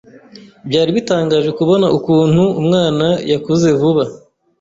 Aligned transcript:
Byari 0.67 0.91
bitangaje 0.97 1.49
kubona 1.59 1.85
ukuntu 1.97 2.43
umwana 2.61 3.07
yakuze 3.31 3.67
vuba. 3.79 4.03